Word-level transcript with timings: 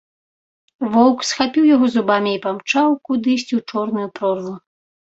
Воўк 0.95 1.19
схапіў 1.33 1.69
яго 1.75 1.85
зубамі 1.97 2.31
і 2.39 2.41
памчаў 2.49 2.99
кудысьці 3.07 3.49
ў 3.49 3.61
чорную 3.71 4.07
прорву. 4.21 4.61